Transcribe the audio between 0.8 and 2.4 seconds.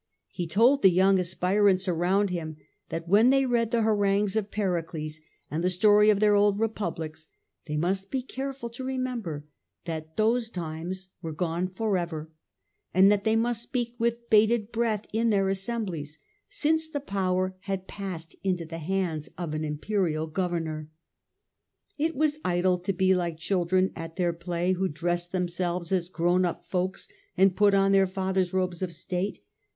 the young aspirants round